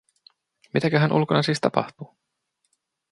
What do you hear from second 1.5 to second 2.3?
tapahtuu.